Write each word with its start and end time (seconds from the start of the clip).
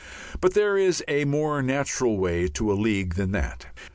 But 0.39 0.55
there 0.55 0.79
is 0.79 1.03
a 1.07 1.25
more 1.25 1.61
natural 1.61 2.17
way 2.17 2.47
to 2.47 2.71
a 2.71 2.73
league 2.73 3.13
than 3.13 3.33
that. 3.33 3.67